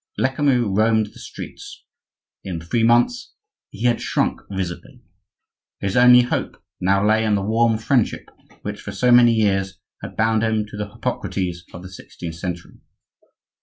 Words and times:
Lecamus 0.17 0.63
roamed 0.75 1.05
the 1.13 1.19
streets; 1.19 1.83
in 2.43 2.59
three 2.59 2.81
months 2.81 3.35
he 3.69 3.83
had 3.83 4.01
shrunk 4.01 4.41
visibly. 4.49 5.03
His 5.79 5.95
only 5.95 6.21
hope 6.23 6.55
now 6.79 7.07
lay 7.07 7.23
in 7.23 7.35
the 7.35 7.43
warm 7.43 7.77
friendship 7.77 8.27
which 8.63 8.81
for 8.81 8.91
so 8.93 9.11
many 9.11 9.31
years 9.33 9.77
had 10.01 10.17
bound 10.17 10.41
him 10.41 10.65
to 10.69 10.75
the 10.75 10.91
Hippocrates 10.91 11.63
of 11.71 11.83
the 11.83 11.91
sixteenth 11.91 12.33
century. 12.37 12.79